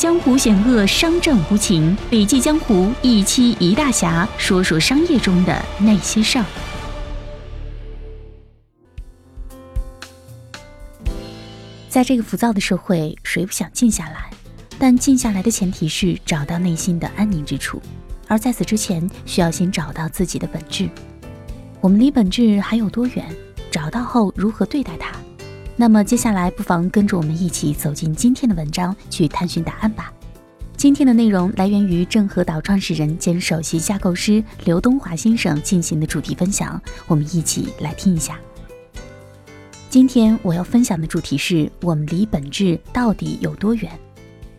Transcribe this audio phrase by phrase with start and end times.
[0.00, 1.94] 江湖险恶，商战无情。
[2.08, 6.44] 笔记江湖一期一大侠，说说商业中的那些事儿。
[11.90, 14.30] 在这个浮躁的社会，谁不想静下来？
[14.78, 17.78] 但静下来的前提是找到内心的安宁之处，
[18.26, 20.88] 而在此之前，需要先找到自己的本质。
[21.78, 23.26] 我们离本质还有多远？
[23.70, 25.19] 找到后如何对待它？
[25.80, 30.12] 那么接下来，不妨跟着我们一起走进今天的文章，去探寻答案吧。
[30.76, 38.38] 今天的内容来源于正和岛创始人兼首席架构师刘东华先生进行的主题分享，我们一起来听一下。
[39.88, 43.90] 今天我要分享的主题是我们离本质到底有多远？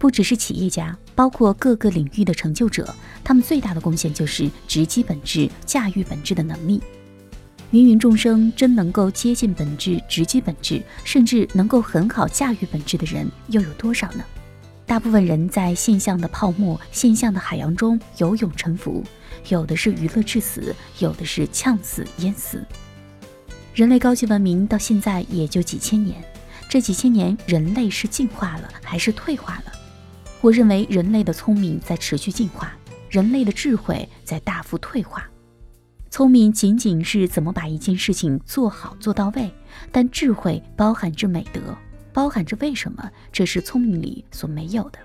[0.00, 2.92] 不只是企业家，包括各个领域的成就者，
[3.22, 6.82] 他们最大的贡献就是直击本质、驾驭本质的能力。
[7.74, 14.22] 芸芸众生真能够接近本质、直击本质，甚至能够很好驾驭本质的人又有多少呢？
[14.86, 19.02] 大部分人在现象的泡沫、现象的海洋中游泳沉浮，
[19.48, 22.64] 有的是娱乐致死，有的是呛死淹死。
[23.74, 26.22] 人类高级文明到现在也就几千年，
[26.68, 29.72] 这几千年人类是进化了还是退化了？
[30.40, 32.72] 我认为人类的聪明在持续进化，
[33.10, 35.28] 人类的智慧在大幅退化。
[36.14, 39.50] 聪明仅仅是怎么把一件事情做好做到位，
[39.90, 41.60] 但智慧包含着美德，
[42.12, 44.98] 包含着为什么，这是聪明里所没有的。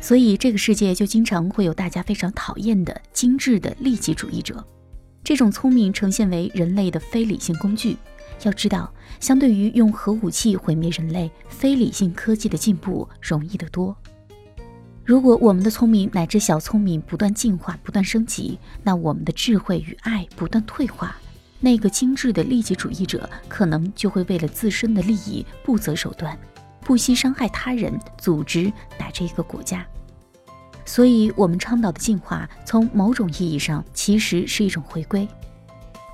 [0.00, 4.64] 所以这个世界就经常会有大家非常讨厌的精致的利己主义者。
[5.22, 7.98] 这种聪明呈现为人类的非理性工具。
[8.44, 13.94] 要知道，相对于用核武器毁灭人类，非理性科技的进步容易得多。
[15.08, 21.16] 如果我们的聪明乃至小聪明不断进化、不断升级，那我们的智慧与爱不断退化，
[21.60, 26.38] 那个精致的利己主义者可能就会为了自身的利益不择手段，
[26.82, 29.82] 不惜伤害他人、组织乃至一个国家。
[30.84, 35.26] 所以，我们倡导的进化，从某种意义上其实是一种回归。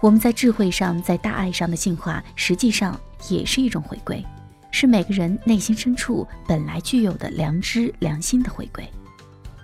[0.00, 2.96] 我们在智慧上、在大爱上的进化，实际上
[3.28, 4.24] 也是一种回归。
[4.76, 8.84] 是每个人内心深处本来具有的良知、良心的回归。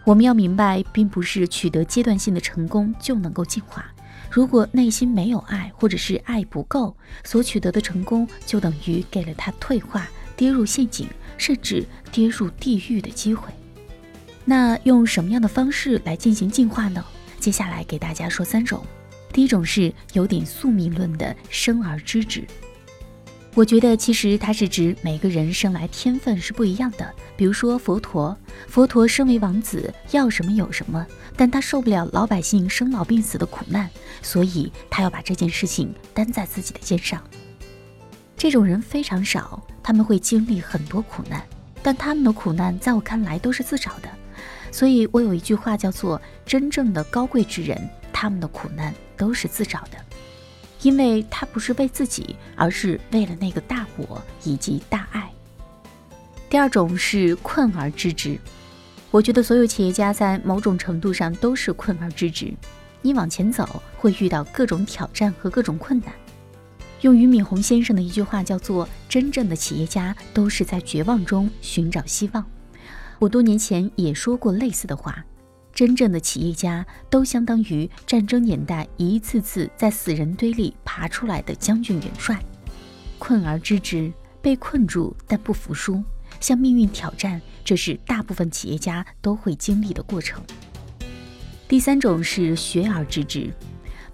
[0.05, 3.85] 我们要明白，并不是取得阶段性的成功就能够进化。
[4.31, 13.53] 如果内心没有爱，或者是爱不够，所取得的成功就等于给了他退化、跌入陷阱，甚至跌入地狱的机会。
[14.45, 17.05] 那用什么样的方式来进行进化呢？
[17.41, 18.81] 接下来给大家说三种。
[19.33, 22.45] 第一种是有点宿命论的生而知之。
[23.55, 27.15] 我觉得其实它是指每个人生来天分是不一样的。
[27.37, 28.37] 比如说佛陀，
[28.69, 31.05] 佛陀身为王子，要什么有什么，
[31.37, 33.91] 但他受不了老百姓生老病死的苦难，
[34.23, 37.21] 所以他要把这件事情担在自己的肩上。
[38.37, 41.43] 这种人非常少，他们会经历很多苦难，
[41.83, 44.09] 但他们的苦难在我看来都是自找的。
[44.71, 47.77] 所以我有一句话叫做：真正的高贵之人，
[48.13, 49.99] 他们的苦难都是自找的。
[50.83, 55.31] 因为他不是为自己，而是为了那个大我以及大爱。
[56.49, 58.39] 第二种是困而知之，
[59.11, 62.53] 我觉得所有企业家在某种程度上都是困而知之。
[63.03, 66.13] 你往前走，会遇到各种挑战和各种困难。
[67.03, 72.45] 用俞敏洪先生的一句话叫做：“真正的企业家都是在绝望中寻找希望。”
[73.19, 75.25] 我多年前也说过类似的话。
[75.73, 82.39] 真正的企业家都相当于战争年代一次次在死人堆里爬出来的将军元帅，
[83.19, 86.03] 困而知之，被困住但不服输，
[86.39, 90.43] 向命运挑战，这是大部分企业家都会经历的过程。
[91.67, 93.51] 第三种是学而知之，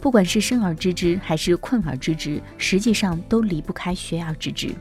[0.00, 4.74] 不管是生而知之还是困而知之，实际上都离不开学而知之。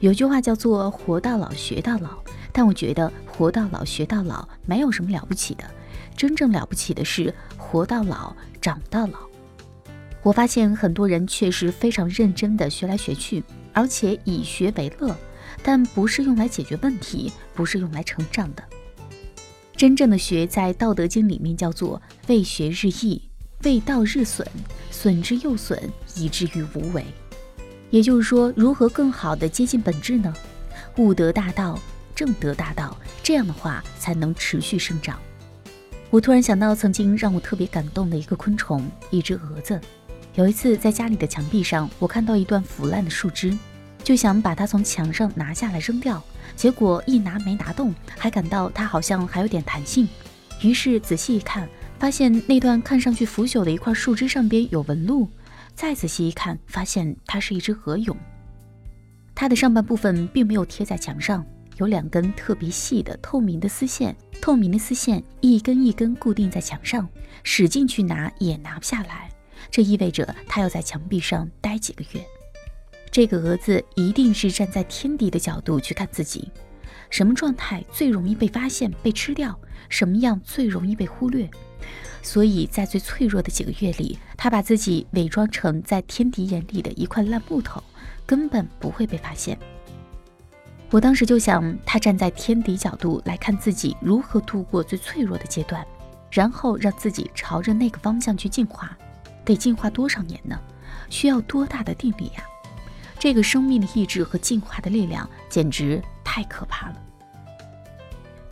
[0.00, 2.22] 有句话叫做“活到老学到老”，
[2.52, 5.64] 但我觉得“活到老学到老”没有什么了不起的。
[6.16, 9.18] 真正了不起的是活到老，长到老。
[10.22, 15.14] 我发现很多人确实非常认真的学来学去，而且以学为乐，
[15.62, 18.64] 但不是用来解决问题，不是用来成长的。
[19.76, 23.20] 真正的学，在《道德经》里面叫做“为学日益，
[23.64, 24.46] 为道日损，
[24.90, 25.78] 损之又损，
[26.16, 27.04] 以至于无为”。
[27.90, 30.32] 也就是说，如何更好的接近本质呢？
[30.96, 31.78] 悟得大道，
[32.14, 35.18] 正得大道，这样的话才能持续生长。
[36.14, 39.80] 我突然想到，曾经让我特别感动的一个昆虫——一只蛾子。
[40.36, 43.52] 有一次，在家里的墙壁上，我看到一段腐烂的树枝，
[44.04, 46.22] 就想把它从墙上拿下来扔掉。
[46.54, 50.06] 结果一拿没拿动，还感到它好像还有点弹性。
[50.62, 51.68] 于是仔细一看，
[51.98, 55.28] 发现那段看上去腐朽的一块树枝上边有纹路。
[55.74, 58.16] 再仔细一看，发现它是一只鹅蛹。
[59.34, 61.44] 它的上半部分并没有贴在墙上。
[61.76, 67.08] 有两根特别细的透明的丝线，透明的丝线一根一根固定在墙上，
[67.42, 69.30] 使劲去拿也拿不下来。
[69.70, 72.24] 这意味着他要在墙壁上待几个月。
[73.10, 76.50] 这个蛾子一定是站在天敌的角度去看自己，
[77.10, 81.48] 什么状态最容易被发现被吃掉，什么样最容易被忽略。
[82.22, 87.82] 所以在最脆弱的几个月里，他把自己伪装成在天敌眼里的一块烂木头，
[88.24, 89.58] 根本不会被发现。
[90.94, 95.84] 我当时就想，他站在天敌角度来看自己如何度过最脆弱的阶段，
[96.30, 98.96] 然后让自己朝着那个方向去进化，
[99.44, 100.56] 得进化多少年呢？
[101.10, 102.44] 需要多大的定力呀？
[103.18, 106.96] 这个生命的意志和进化的力量简直太可怕了。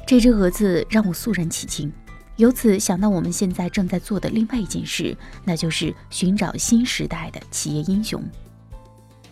[0.04, 1.92] 这只蛾子让我肃然起敬，
[2.34, 8.20] 由此想到我们现在正在做的另外一件事，那就是寻找新时代的企业英雄。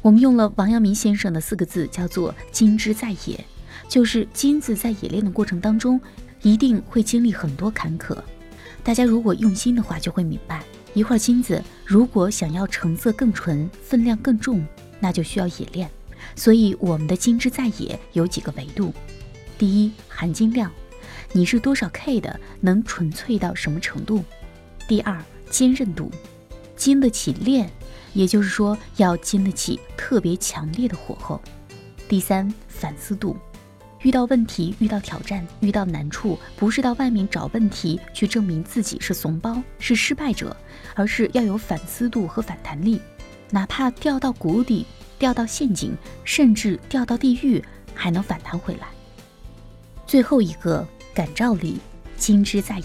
[0.02, 3.44] 我们用了王阳明先生的四个字，叫做“金之在野”，
[3.86, 6.00] 就是金子在冶炼的过程当中，
[6.40, 8.16] 一定会经历很多坎坷。
[8.82, 10.64] 大家如果用心的话，就会明白，
[10.94, 14.66] 一块金子如果想要成色更纯、分量更重，
[14.98, 15.90] 那就需要冶炼。
[16.34, 18.94] 所以我们的金之在野有几个维度：
[19.58, 20.72] 第一，含金量，
[21.32, 24.22] 你是多少 K 的，能纯粹到什么程度；
[24.88, 26.10] 第二，坚韧度，
[26.74, 27.70] 经得起炼。
[28.12, 31.40] 也就是说，要经得起特别强烈的火候。
[32.08, 33.36] 第三，反思度，
[34.02, 40.56] 遇到问题、遇到挑战、遇到难处，不是到外面找问题去证明自己是怂包、是失败者，
[40.94, 43.00] 而是要有反思度和反弹力，
[43.50, 44.86] 哪怕掉到谷底、
[45.18, 47.64] 掉到陷阱，甚至掉到地狱，
[47.94, 48.88] 还能反弹回来。
[50.06, 50.84] 最后一个，
[51.14, 51.78] 感召力，
[52.16, 52.84] 金之在野。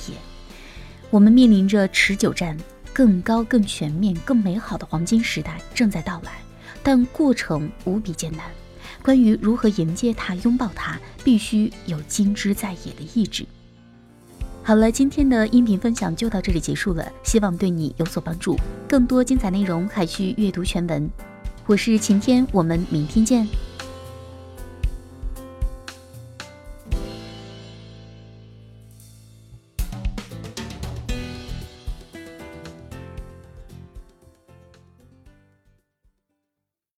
[1.09, 2.55] 我们面临着持久战。
[2.95, 6.31] 更高、更全面、更美好的黄金时代正在到来，
[6.81, 8.45] 但过程无比艰难。
[9.03, 13.45] 关于如何迎接它、拥抱它，必须有金枝在野的意志。
[14.63, 18.57] 好了，今天的音频分享就到这里结束了，希望对你有所帮助。
[18.87, 21.09] 更多精彩内容还需阅读全文。
[21.65, 23.45] 我是晴天，我们明天见。